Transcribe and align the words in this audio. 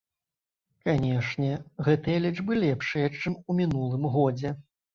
Канешне, 0.89 1.51
гэтыя 1.89 2.17
лічбы 2.25 2.59
лепшыя, 2.65 3.07
чым 3.21 3.39
ў 3.49 3.63
мінулым 3.63 4.13
годзе. 4.19 4.59